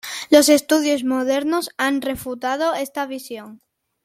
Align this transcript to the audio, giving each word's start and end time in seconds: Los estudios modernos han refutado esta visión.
Los 0.31 0.49
estudios 0.49 1.03
modernos 1.03 1.69
han 1.77 2.01
refutado 2.01 2.73
esta 2.73 3.05
visión. 3.05 3.61